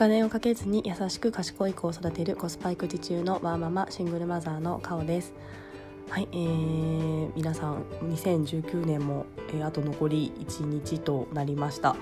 [0.00, 5.34] 金をかけずに優しく賢い子を育てるコスパ育児中のワーママシングルマザーのカオです
[6.08, 11.96] はい、えー、皆さん2019年も、えー、あと残り1日となりました、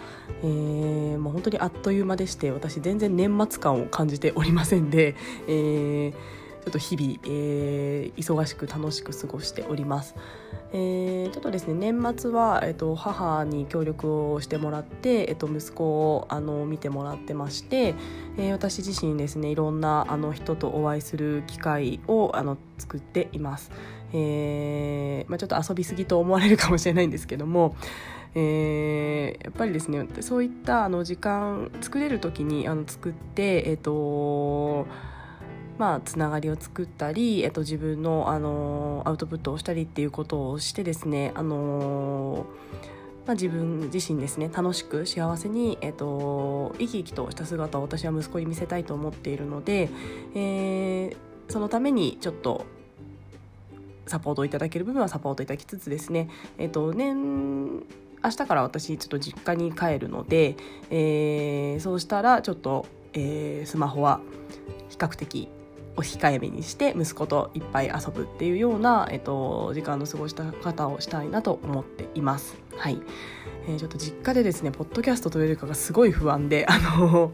[0.45, 5.17] えー、もう本当にあっという間でして私全然年末感を感じておりませんで、
[5.49, 6.15] えー
[6.59, 10.15] ちょっと日々、えー、忙しく楽しく過ごしております。
[10.73, 17.95] えー、ちょっとですね年末は、えーと、母に協力をしてもらって、えーと、息子をあの見てもらってまして、
[18.37, 23.71] えー、私自身ですねいろんなあの人とお会いする機会をあの作っています。
[24.13, 27.77] えーまあ、ちょっと遊びすぎと思われるかもしれないんですけども、
[28.35, 34.87] えー、やっぱりですねそういったあの時間作れる時にあの作ってえっ、ー、と
[35.79, 42.47] まあ、つながりを作ったり、えっと、自分の、あのアウトプットをしたりっていうことをしてですね、あの
[43.27, 49.91] まあ、自分自身ですね楽しく幸せに、えっと、生き生きとした姿を私は息子に見せたいと思っているので、
[50.35, 51.17] えー、
[51.53, 52.65] そのためにちょっと
[54.07, 57.85] サポートをいただける部分はサポートいただきつつですね、えっと、年
[58.25, 60.57] 明日から私ちょっと実家に帰るので、
[60.91, 64.21] えー、そうしたらちょっと、えー、スマホは
[64.89, 65.51] 比較的
[65.99, 72.57] お控えめにして息子といっぱい遊ぶっていうような、えっと、時間の過ごした方をしたいなと思っています。
[72.77, 73.01] はい、
[73.67, 77.31] えー、ちょっと実家でですねポッドキャストというかがすごい不安で あのやっ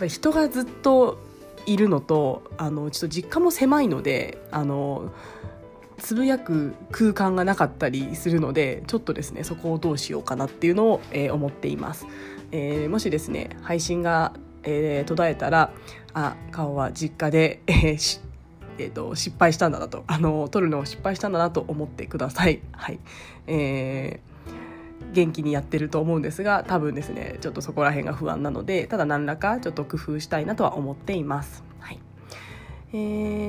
[0.00, 1.18] ぱり人がずっと
[1.64, 5.10] いるのとあのちょっと実家も狭いのであの
[5.96, 12.06] つぶやく空間がなかったりするのでちょっとですねそこをどうしようかなっていうのを、えー、思っています。
[12.50, 14.34] えー、もしですね配信が
[14.64, 15.72] えー、途絶えたら
[16.14, 18.20] あ顔は実家で、えー
[18.78, 22.60] えーと、失敗したんだなと あの撮るのを失敗したんだなと思ってください。
[22.72, 22.98] はい
[23.46, 31.64] えー、元気にやってると思うんですが多分ですねちょっとそこら辺が不安なのでただ何らかちょっと工夫したいなとは思っています。
[31.80, 31.98] はい
[32.92, 32.96] え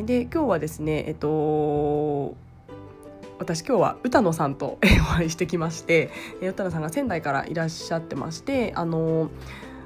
[0.04, 2.36] ー、で今日はですねえっと
[3.40, 6.12] 私今日は歌野さんとお会いしてきまして
[6.42, 9.30] 歌野さんが仙台からいらっしゃってましてあの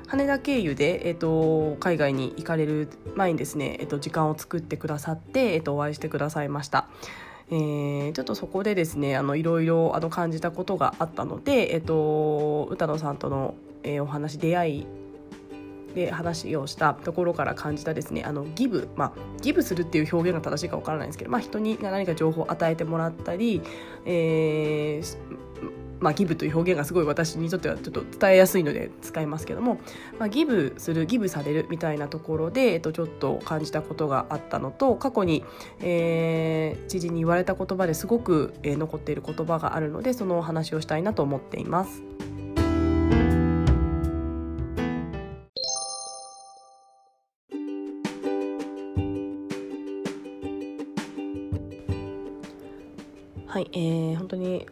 [0.07, 6.87] 羽田経由で、えーと、海外に行かれる前にですね、えーと、時間を作ってくださって、えーと、お会いしてくださいました。
[7.49, 14.87] えー、ちょっとそこでですねいろいろ感じたことがあったので、えー、と歌野さんとの、えー、お話出会い
[15.95, 23.61] で話をしたところから感じたですねあのギブ、まあ、ギブするっていう表現が正しいかわからないんですけど、まあ、人に何か情報を与えてもらったり、
[24.05, 25.17] えー、
[25.99, 29.79] まあ、ギブという表現がすごい私にとってはちょっと伝えやすいので使いますけども、
[30.19, 35.43] まあ、ギブするギブされるみたいなところで、えっと、ちょっと感じたことがあったのと過去に、
[35.81, 42.01] えー、知事に言われた言葉ですごく、えー、残っている言葉があるのでそのお話をしたいなと思っています。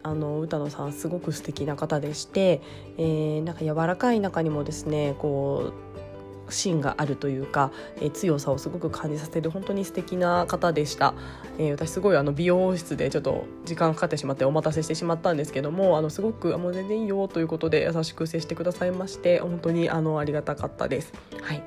[0.02, 2.60] あの歌野さんすごく素敵な方でして、
[2.98, 11.14] えー、なんか柔らかい中にもですねこう芯があるというか、えー、強さをすごく感じさせる本当に素敵な方でした、
[11.58, 21.12] えー、私すごいあの美容室でちょっと時間かかってしまってお待たせしてしまったんですけどもあのすごくもう全然いいよということで優しく接してくださいまして本当にあのありがたかったです。
[21.42, 21.62] はい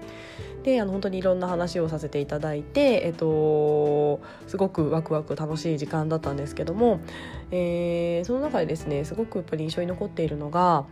[0.64, 7.00] であの本当にいろんな話をさせていただいて、えっと、すごくワクワク楽しい時間だったんですけども、
[7.52, 10.86] えー、その中でですねすごくやっぱり印象に残っているのが、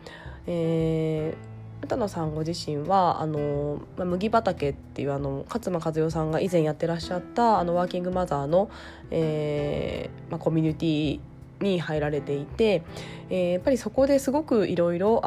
[0.46, 8.70] えー歌野さんご自身はあの、ま麦畑っていうあの勝間和代さんが以前やってらっしゃったあのワーキングマザーの、
[9.12, 11.20] えーまあ、コミュニティ
[11.62, 12.84] に入られていて、
[13.30, 15.22] えー、やっぱりそこですごくいろいろ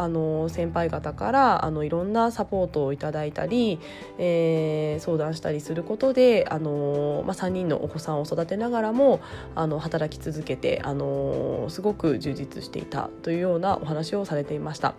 [0.49, 3.79] 先輩方からあのいろんなサポートをいただいたり、
[4.19, 9.21] えー、相談したりすることであの、まあ、3人のお子さんを育てながらも
[9.55, 14.95] あの働き続けてあのすごく充実していたというようなお話をされていました。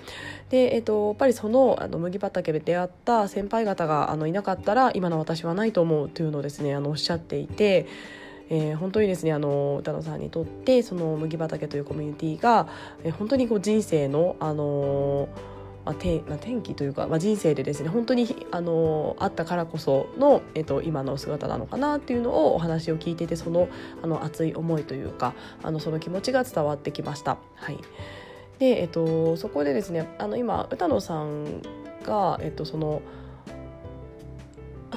[0.49, 7.87] で、えーと、やっぱりそのあの麦畑で出会った先輩方があのいなかったら今の私はないと思うというのをですねあのおっしゃっていて。
[8.53, 12.67] えー、本当にですねあの歌野さんにとってその麦畑というコミュニティが、
[13.01, 15.29] えー、本当にこう人生のあの
[15.83, 23.67] まあ、転まあ、転機というか、まあ、人生でですね本当にあのあったからこその、えっと、今の姿なのかなっていうのをお話を聞いていてその
[24.03, 25.33] あの熱い思いというか
[25.63, 27.39] あのその気持ちが伝わってきました。
[27.55, 27.79] はい
[28.59, 31.63] でえっと、そこでですねあの今歌野さん
[32.03, 33.01] が、えっと、その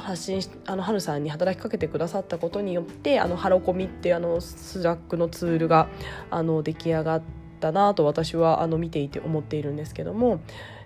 [0.05, 5.89] 発信しあの春さんに働きかけてくださったことによってあのハロコミってあの Slack のツールが
[6.31, 10.41] あの出来上がってったなと私はあの見ていて思っているんですけども、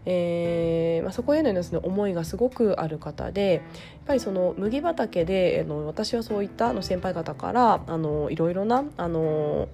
[0.07, 3.63] えーまあ、そこへのです、ね、思いがすごくある方でやっ
[4.07, 9.69] ぱりその麦畑であの私はそういったあの先輩方からあのいろいろなあの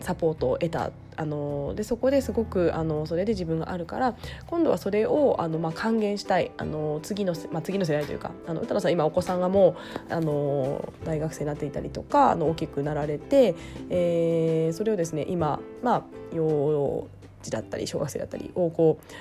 [0.00, 4.14] サポートを得たあのでそこですごくあのそれで自分があるから
[4.46, 9.76] 今度はそれをあの、まあ、還元したいあの次の、まあ、次の世代というかあの歌野さん今お子さんがも
[10.10, 13.54] うあの大学生になっていたりとかあの大きくなられて、
[13.90, 16.02] えー、それをですね今、まあ、
[16.34, 17.06] 幼
[17.42, 19.12] 児だったり小学生だったりをこう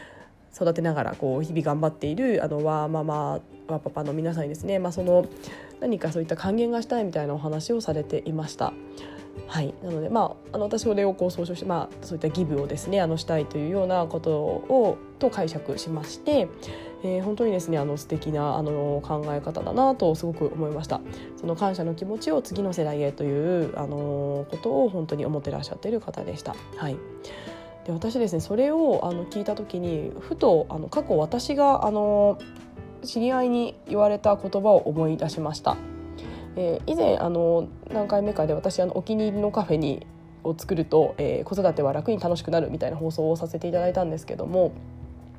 [0.56, 5.26] 育てながらこう日々頑張っているあのワーママワーパパの皆さんにですね、まあ、その
[5.80, 8.74] 何かそういった還元がしたいみたいなお話をされていました。
[9.48, 16.48] はい、なので、まあ、あの私それをこう総称して、まあ、そういったギブをですねあのしたいというようなことをと解釈しまして、
[17.04, 21.02] えー、本当にですねあの素敵なあの考え方だなとすごく思いました
[21.38, 26.56] その感謝の気持ちを次の世代へというあのことを本当に思ってらっしゃっている方でした。
[26.78, 26.98] はい
[27.86, 32.38] で私ですねそれをあの聞いた時にふとあの過去私があの
[33.04, 35.76] 知り合いに言われた言葉を思い出しました。
[36.56, 40.06] えー、以前あの何回目かで私あのお気に入りのカフェに
[40.44, 44.74] を作ると、えー、子育ては楽に楽しくなるみたいな放送をさせていただいたんですけども、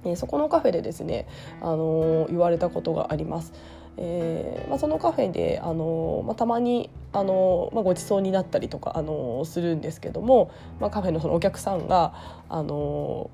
[0.04, 1.26] えー、そこのカフェでですね、
[1.60, 3.52] あのー、言われたことがあります。
[3.98, 10.50] えーまあ、そのカフェで、あのまあ、たまに、あのまあ、ごちそうになったりとか、あのするんですけども、
[10.80, 12.14] まあ、カフェのそのお客さんが、
[12.48, 13.30] あの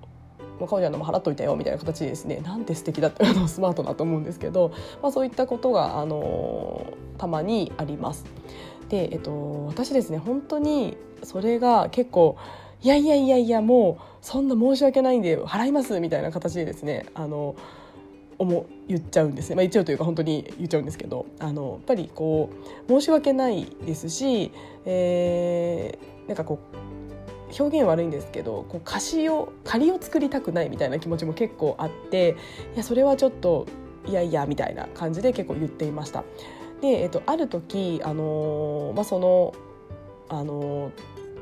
[0.59, 4.73] まあ、かおちゃんのも払っといたよみたいな形でですねなんて素敵だってあのスマートだと思うんですけど、
[5.03, 8.25] まあ、そういったことが、あのたまにあります。
[8.89, 12.37] で、えっと、私ですね本当にそれが結構
[12.83, 17.57] いやいやいやいやもうそんな申し訳ないんで払いますみたいな形でですねあの
[18.39, 22.51] 思言っちゃうんですね、まあ、一応というか本当に言っちゃうんですけどあのやっぱりこ
[22.87, 24.53] う申し訳ないですし、
[24.87, 26.98] えー、なんかこう
[27.59, 32.37] 表現悪いんですけどこう貸しを仮を作りたくないみたいな気持ちも結構あって
[32.75, 33.67] いやそれはちょっと
[34.07, 36.25] いやいやみたいな感じで結構言っていました。
[36.81, 39.55] で、えっと、ある時、あのまあ、その、
[40.29, 40.93] あの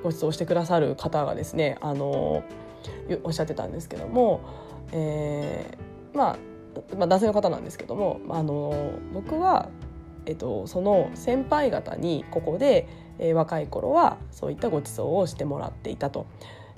[0.03, 2.45] ご馳走してくださる方がですね、あの
[3.25, 4.41] おっしゃってたんですけども、
[4.93, 6.39] えー、まあ
[6.97, 9.69] まあ、男性の方なんですけども、あの僕は、
[10.27, 12.87] えっと、その先輩方にここで
[13.19, 16.27] えー、若い頃はそういったご馳走をしてもらっていたと。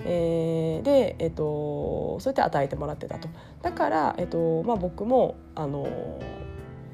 [0.01, 3.27] えー、で、えーと、そうやって与えてもらってたと
[3.61, 5.87] だから、えーとまあ、僕もあの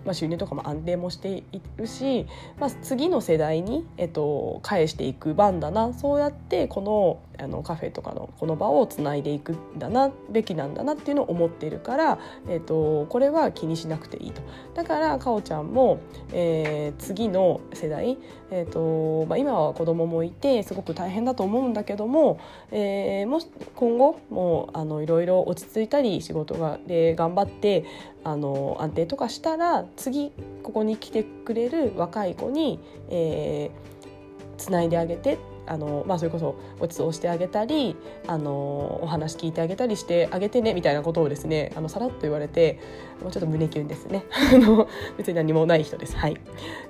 [0.05, 1.43] まあ、収入とかも安定もしてい
[1.77, 2.27] るし、
[2.59, 14.41] まあ、次の世代に、えっと、返していく番だなそうやってこのあのカフェとかのこの場をつないでいくんだなべきなんだなっていうのを思っているから、えっと、これは気にしなくていいと。
[14.73, 15.99] だからかおちゃんも、
[16.31, 18.17] えー、次の世代、
[18.51, 22.39] えっとまあ、今は子供もいてすごく大変だと思うんだけども、
[22.71, 27.85] えー、もし今後もうあのいろいろ落ち着いたり仕事がで頑張って
[28.23, 30.31] あの安定とかしたら次
[30.63, 32.79] ここに来てくれる若い子に、
[33.09, 35.37] えー、つないであげて
[35.67, 37.95] あの、まあ、それこそごちそうしてあげたり
[38.27, 42.79] あのお話聞いてあげたりしてあげてねみたいなことをですねあのさらっと言われて
[43.21, 44.25] もうちょっと胸キュンですね
[45.17, 46.15] 別に何もない人です。
[46.15, 46.37] はい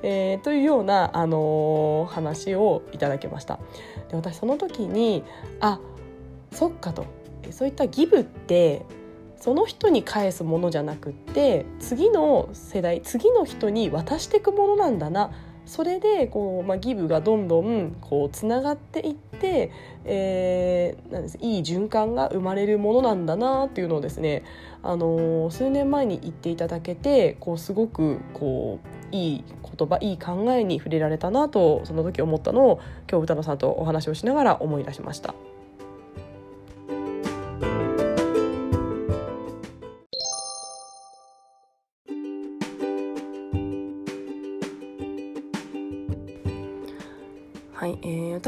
[0.04, 3.60] えー、というような、あの話をいただきました。
[4.10, 5.24] で私その時に
[5.60, 5.80] あ
[6.52, 7.06] そっかと
[7.52, 8.86] そういったギブって
[9.38, 15.32] その人に返すものじゃなくって次の世代次の人に渡していくものなんだな
[15.66, 19.72] それでこう、まあ、ギブがどんどんこうつながっていって、
[20.06, 24.44] えー、なんですいい循環が生まれるものなんだなっていうのをですね、
[24.84, 29.44] あのー、数年前に言っていただけてこうすごくこういい
[29.78, 35.34] 言葉いい考えに触れられたなとその時思ったのを今日歌野さんとお話をしながら思い出しました。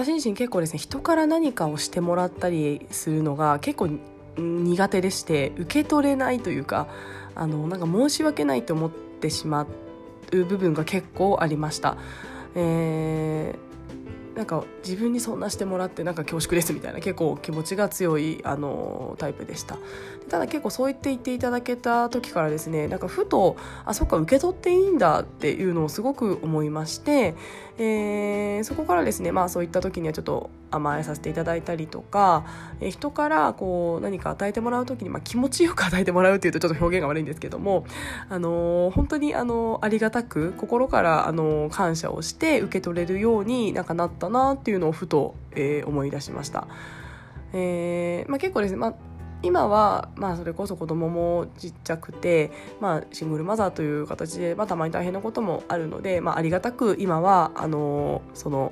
[0.08, 3.90] 私自身結構ですね人から何かをしてもらったりするのが結構
[4.38, 6.88] 苦手でして受け取れないというか
[7.36, 9.68] あのなんか申し訳ないと思ってしま
[10.32, 11.98] う部分が結構ありました。
[12.56, 13.68] えー
[14.38, 19.80] なんか自分にそんなしてもらってなんか恐縮ですみたいな結構気持ちが強いあのタイプでした
[20.30, 27.34] ただ結構そう言って言っていただけた時からですねなんかふとあそっか受け取っていいんだっていうのをすごく思いまして、
[27.80, 32.46] えー、そこからですねまあそういった時にはちょっと甘えさせていただいたりとか、
[32.82, 37.86] えー、人からこう何か与えてもらう時に、まあ、気持ちよく与えてもらうっていうとちょっと表現が悪いんですけども、
[38.30, 46.68] あのー、本当に、あのー、ありがたく心から、あの感謝をして受け取れるようになんかなったなっていうのをふと、え思い出しました。
[47.54, 48.94] えーまあ、結構ですね、まあ、
[49.44, 58.72] 今は、まあ、それこそ子供もちっちゃくて、まあ、シングルマザーという形で、まあ、たまに大変なこともあるので、まあ、ありがたく今はあのその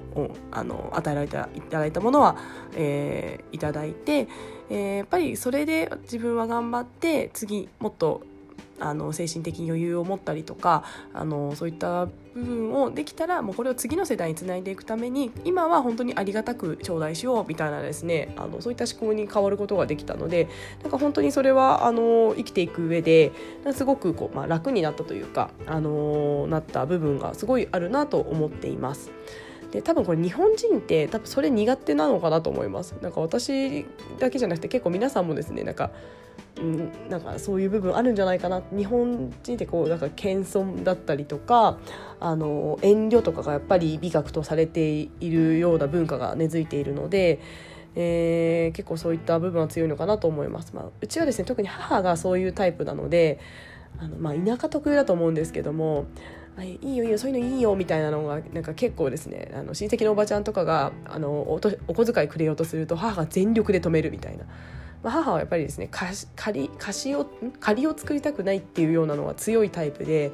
[0.51, 2.37] あの与えられたいただいたものは、
[2.75, 4.27] えー、いただいて、
[4.69, 8.23] えー、やっぱりそれで自分は頑張って次もっと
[8.79, 20.49] あの精神的に余裕を持ったりとかあのそういった部分をできたらもうこれを次の世代につないでいくために今は本当にありがたく頂戴しようみたいなですねあのそういった思考に変わることができたので
[20.81, 23.31] なんか本当にそれはあの生きていく上で
[23.73, 29.11] すごくこう、まあ、楽になったというかあのなった部分がすごいあるなと思っています。
[29.71, 33.85] で多分これ日本人って多分それ苦手なのかなと思いますなんか私
[34.19, 35.91] だけじゃなくて結構皆さんもですねなんか
[36.57, 41.77] うん、なんかそういう部分あるんじゃないかな日本人ってこうなんか謙遜だったりとか
[42.19, 47.41] あの遠慮とかがやっぱり美学とされているような文化が根付いているので、
[47.95, 50.73] えー、結構そういった部分は強いのかなと思います。
[50.73, 53.39] まあ、うちはですね特に母がそういうタイプなので
[53.99, 56.05] あの、まあ、田舎特有だと思うんですけども
[56.61, 64.45] いいよいいよそういうのいいよみたいなのがなんか結構ですねあの親戚のおばちゃんとかがあのおとお小遣いくれようとすると母が全力で止めるみたいな。
[65.05, 66.17] ま、母はやっぱりですね借
[66.61, 67.27] り貸しを
[67.59, 70.31] 借りを作りたくないっていうようなのが強いタイプで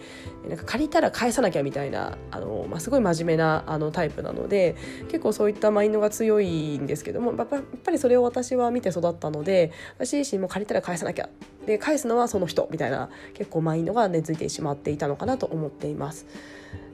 [0.48, 4.78] なんか借りたら返さなきゃみたいなあの、まあ、すごい真面目なあのタイプなので
[5.10, 7.48] 結構そういったマインドが強いんですけどもやっ
[7.84, 11.28] ぱりそれを私は見て育ったので私自身も借りたら返さなきゃ
[11.66, 16.26] で返すのはその人みたいな結構マインドが根付いてしまっていたのかなと思っています。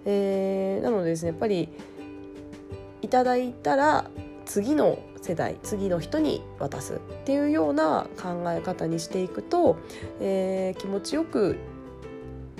[0.06, 1.70] えー、なのでですねやっぱり
[3.04, 4.10] いただいたら
[4.46, 9.78] 次の世代次の人に渡すっていうような考え方にしていくと、
[10.22, 11.58] えー、気持ちよく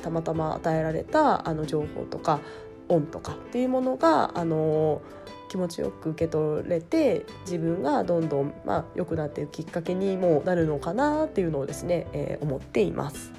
[0.02, 2.42] たまたま与えられたあの情報とか
[2.90, 5.02] 恩とかっていうものがあの
[5.50, 13.32] 気持ちよく受け取れて自分がどんどん、まあ、良くなっていくきっかけにもなるのかなっていうのをですね、えー、思っています。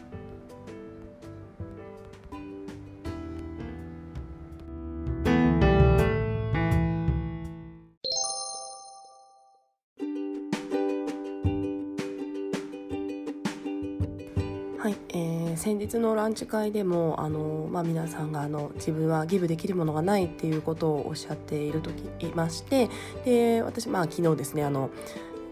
[14.88, 22.88] はい、えー、先日のランチ会でもあの、まあ、皆さんがあの自分はギブできるものがないっていうことをおっしゃっている時いまして
[23.22, 24.88] で私、まあ、昨日ですねあの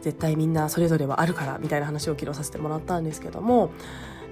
[0.00, 3.72] 絶対みんなそれぞれはあるからみたいな話を昨日させてもらったんですけども、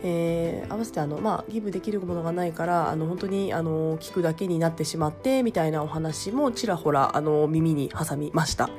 [0.02, 8.70] えー、合わせてあの、まあ、ギブできるものがないからあの本当にあの聞くだけになってしまってみたいなお話もちらほらあの耳に挟みました。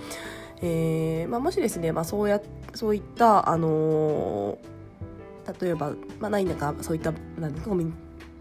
[0.63, 2.41] えーまあ、もしですね、まあ、そうや
[2.73, 4.74] そういったあのー
[5.59, 7.75] 例えば、まあ、ないんだかそういったなんですか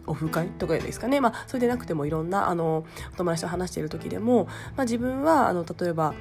[0.06, 2.84] オフ会とかですかね、まあ、それでなくてもいろんなあの
[3.14, 4.44] お友達と話している時でも、
[4.76, 6.14] まあ、自分はあの例えば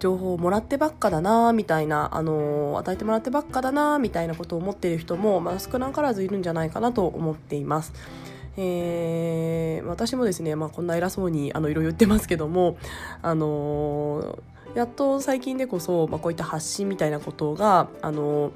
[0.00, 7.92] 情報をもらってばっかだなみたいなあの与えてもらってばっかだなみたいなことを思っている人も、まあ、少なからずいるんじゃないかなと思っています。
[8.56, 12.76] えー、私もですね、まあ、こんな偉そうにあのいろいろ言ってますけども、
[13.22, 14.40] あの
[14.74, 18.50] やっと最近でこそ、まあ、こういった発信みたいなことが、あの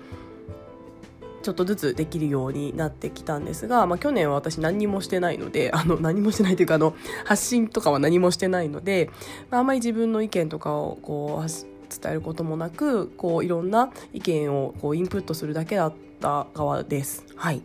[1.46, 6.92] ちょっとずつできるようになってきたんですが、まあ、去年は私何もしてないので あの何もしてないというかあの
[7.24, 9.10] 発信とかは何もしてないので、
[9.48, 17.24] まあ、あんまり自分の意見とかをこう伝えることもなくこういろんな意見をこうインプットするだけだった側です。
[17.36, 17.62] はい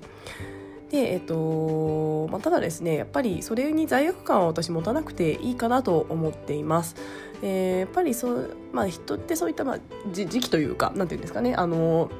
[0.91, 6.95] でえっとまあ、ただですねやっぱりそれに罪悪感を私持たなくていいかなと思っています。
[7.41, 9.79] えー、やっぱりそう、まあ、人ってそういった、まあ、
[10.11, 12.11] 時期というかなんていうんですかねあの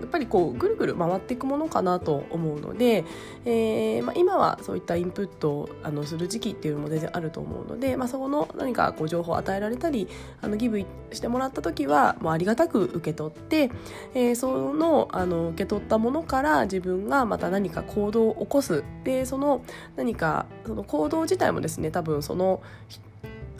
[0.00, 3.04] やっぱりこうぐるぐる回っていくものかなと思うので、
[3.44, 10.08] えーまあ、今はそういったインプットをあのする時期っていうのも全然あると思うので、まあ、そこの何かこう情報を与えられたり
[10.40, 13.70] あのギブしてもらった時はもうありがたく受け取って、
[14.14, 18.84] えー、そのあの受け取ったものから自分がまた何か行動を起こす。
[19.04, 19.62] でその
[19.96, 22.62] 何かその行動自体もですね多分その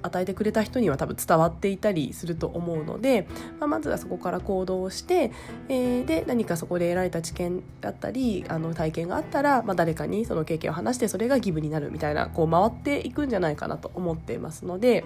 [0.03, 3.27] 与えてくれた人には多分伝わっていたりすると思うので、
[3.59, 5.33] まあ、まずはそこから行動して、
[5.69, 15.05] えー、で何かそこで得られた知見だったりあの体験があったら、まあ、誰かにその経験を話してそれがギブになるみたいなこう回っていくんじゃないかなと思っていますので。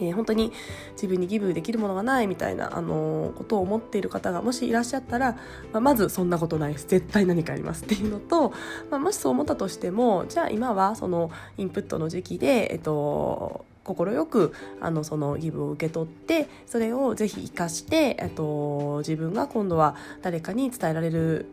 [0.00, 0.52] えー、本当に
[0.92, 5.32] 自分にギブできるものがないみたいな、あのー、ことを思っている方がもしいらっしゃったら、
[5.72, 8.50] まあ、まずそんなことないです絶対何かありますっていうのと、
[8.90, 21.46] まあ、もしそう思ったとしてもじゃあ今はそのインプットの時期で、えっと、快くあのそのギブを受け取ってそれをぜひ生かしてえっと自分が今度は誰かに伝えられる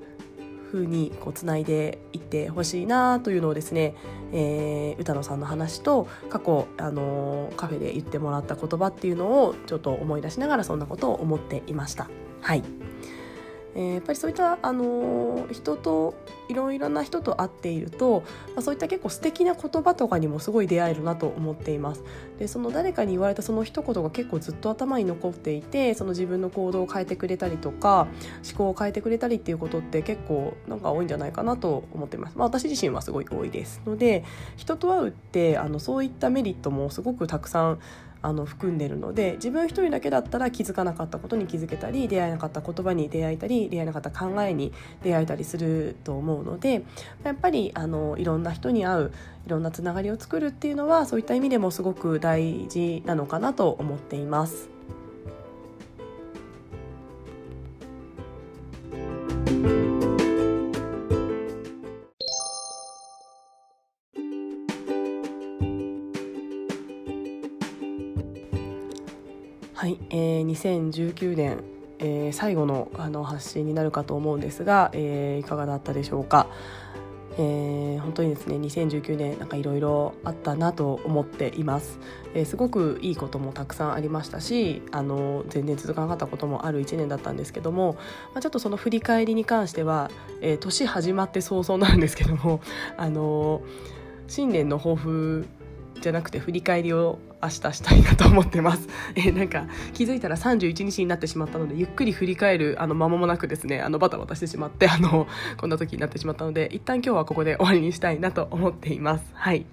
[0.72, 3.96] 風にこうつないでいってほしいなというのをですね、
[4.32, 12.10] えー、歌野さんの話と過去、あのー、カフェで言ってもらった言葉っていうのをちょっと思い出しながらそんなことを思っていました。
[12.42, 12.64] はい
[13.80, 16.14] えー、やっぱりそういった、あのー、人と
[16.50, 22.04] いろいろな人と会っていると、まあ、そういった結構素敵な言葉とかにもすごい出会えるなと思っています。
[22.40, 28.08] でその誰かに言われたその一言が結構ずっと頭に残っていてその自分の行動を変えてくれたりとか
[28.46, 33.82] 思考を変えてくれたりっていうことって結構なんか多いんじゃないかなと思っています、まあ、私自身はすごい多いです。
[33.86, 34.26] ので
[34.58, 37.80] 人と会うってあのそういったメリットもすごくたくさん
[38.22, 44.74] あの含んでるので自分一人だけだったら気づかなかったことに気づけたり出会えなかった言葉に出会えたり出会えなかった考えに
[45.04, 46.84] 出会えたりすると思うので
[47.24, 49.12] やっぱりあのいろんな人に会う
[49.48, 54.79] いろんなつながりを作るっていうのはそういった意味でもすごく大事なのかなと思っています。
[70.60, 71.64] 2019年、
[72.00, 76.48] えー、最後のあの発信になるかと思うんですが、えー、いかがだったでしょうか。
[77.42, 81.98] えー、本当にですね2019年なんかいろいろあったなと思っています、
[82.34, 87.94] えー、すごくいいこともたくさんありましたしあの全然続かなかったこともある1年だったんですけども、
[88.34, 90.12] まあ、ちょっとその振り返りに関しては、
[90.42, 92.60] えー、年始まって早々なんですけども
[92.98, 93.62] あの
[94.28, 95.48] 新年の抱負
[96.00, 98.88] じゃなくて振り返りを明日したいなと思ってます。
[99.16, 105.28] えなんか気づいたら31日になってしまったのでゆっくり振り返るあの間もなくですねあのバタバタしてしまってあの
[105.58, 109.26] こんな時になってしまったので一旦今日はここで終わりにしたいなと思っています。
[109.34, 109.66] はい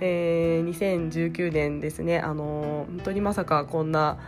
[0.00, 4.18] えー、2019年ですねあの本当にまさかこんな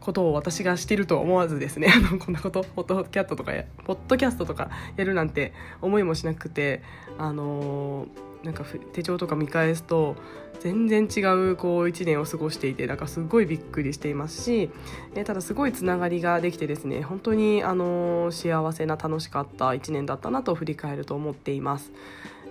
[0.00, 3.52] ことを私がしてると思わずですね あのこんなことポッドキャストとか
[3.84, 5.52] ポッドキャストとかやるなんて
[5.82, 6.82] 思いもしなくて
[7.18, 10.16] あのーなんか手帳とか見返すと
[10.60, 14.70] 全然違うこう1年を過ごしていてなんかすごいびっくりしていますし、
[15.14, 21.92] えただすごいつながりができてですね本当にあの幸せな楽しかった1年だったなと振り返ると思っています。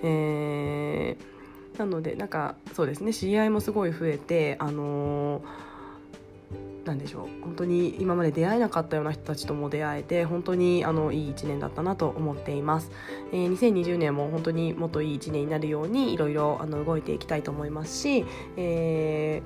[0.03, 5.66] えー、なのでなんかそうですね知り合いもすごい増えてあのー
[6.87, 7.43] なんでしょう。
[7.43, 12.91] 本当に今まで出会えなかったような人たちとも出会えて本当にあのいい1年だったなと思っています、
[13.31, 19.41] えー、2020年も本当にもっといい1年になるようにいろいろあの動いていきたいと思いますし、え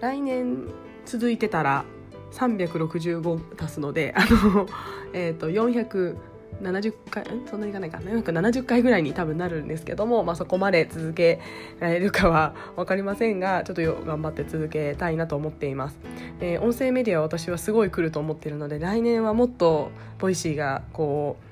[0.00, 0.68] ー、来年
[1.04, 1.84] 続いてたら
[2.32, 4.66] 365足すのであの、
[5.12, 6.16] えー、と400
[6.60, 8.14] 70回そんなにいかないかな。
[8.14, 11.40] んか70回ぐらいに多分なるんですけども、まあ、そこまで続け
[11.78, 15.96] られるかは分かりませんがちょっと頑張って続けたいなと思っています、
[16.40, 21.49] えー、音声メディアは私はすごい来ると思っているので来年はもっとVoicy がこう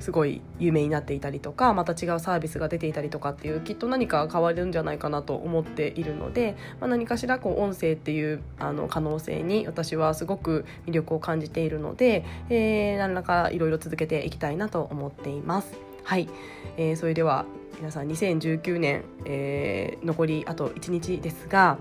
[0.00, 15.76] すごい有名になっていたりとかまた違うサービスが出ていたりとかっていうきっと何か変わるんじゃないかなと思っているので、まあ、何かしらこう音声っていうあの可能性に私はすごく魅力を感じているので、えー、何らかいろいろ続けていきたいなと思っています。
[16.04, 16.28] はい、
[16.76, 17.46] えー、それでは
[17.78, 21.78] 皆さん2019年、えー、残りあと1日ですが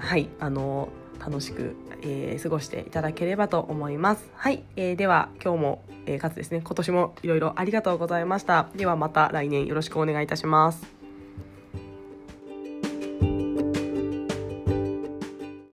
[0.00, 4.28] はいあの楽しく、えー、過ごしていただければと思います。
[4.34, 8.68] はい、えー、では今日も、えー、かつですね今年もいろいろありがとうございました。
[8.76, 10.95] ではまた来年よろしくお願いいたします。